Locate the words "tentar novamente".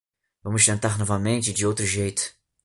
0.65-1.53